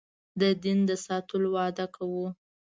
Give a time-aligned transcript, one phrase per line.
[0.41, 2.25] د دین د ساتلو دعوه کوو.